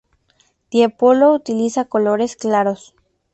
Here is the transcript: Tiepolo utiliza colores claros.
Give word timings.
Tiepolo 0.71 1.31
utiliza 1.31 1.85
colores 1.85 2.35
claros. 2.35 2.95